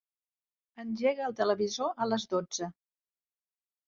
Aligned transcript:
Engega 0.83 1.27
el 1.29 1.35
televisor 1.39 1.91
a 2.05 2.07
les 2.13 2.25
dotze. 2.31 2.71